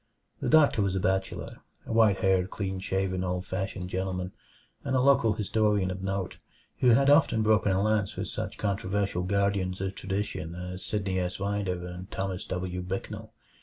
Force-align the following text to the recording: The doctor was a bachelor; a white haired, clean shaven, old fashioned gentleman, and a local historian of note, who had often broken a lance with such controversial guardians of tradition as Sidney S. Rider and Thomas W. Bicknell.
The 0.39 0.49
doctor 0.49 0.81
was 0.81 0.95
a 0.95 0.99
bachelor; 0.99 1.57
a 1.85 1.93
white 1.93 2.21
haired, 2.21 2.49
clean 2.49 2.79
shaven, 2.79 3.23
old 3.23 3.45
fashioned 3.45 3.89
gentleman, 3.91 4.31
and 4.83 4.95
a 4.95 4.99
local 4.99 5.33
historian 5.33 5.91
of 5.91 6.01
note, 6.01 6.37
who 6.79 6.87
had 6.89 7.11
often 7.11 7.43
broken 7.43 7.71
a 7.71 7.79
lance 7.83 8.15
with 8.15 8.27
such 8.27 8.57
controversial 8.57 9.21
guardians 9.21 9.79
of 9.79 9.93
tradition 9.93 10.55
as 10.55 10.83
Sidney 10.83 11.19
S. 11.19 11.39
Rider 11.39 11.85
and 11.85 12.09
Thomas 12.09 12.47
W. 12.47 12.81
Bicknell. 12.81 13.31